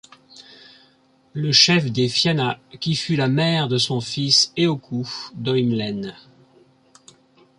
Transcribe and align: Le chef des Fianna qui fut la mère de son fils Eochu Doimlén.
Le 1.33 1.51
chef 1.51 1.91
des 1.91 2.09
Fianna 2.09 2.59
qui 2.79 2.95
fut 2.95 3.15
la 3.15 3.27
mère 3.27 3.67
de 3.67 3.77
son 3.77 4.01
fils 4.01 4.51
Eochu 4.57 5.29
Doimlén. 5.35 6.15